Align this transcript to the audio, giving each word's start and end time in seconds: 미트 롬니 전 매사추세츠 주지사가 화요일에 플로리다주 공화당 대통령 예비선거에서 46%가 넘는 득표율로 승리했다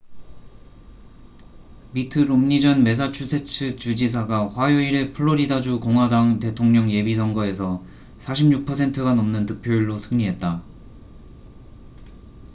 미트 1.91 2.17
롬니 2.17 2.59
전 2.59 2.83
매사추세츠 2.83 3.75
주지사가 3.75 4.47
화요일에 4.49 5.11
플로리다주 5.11 5.79
공화당 5.79 6.39
대통령 6.39 6.89
예비선거에서 6.89 7.83
46%가 8.17 9.13
넘는 9.13 9.45
득표율로 9.45 9.99
승리했다 9.99 10.63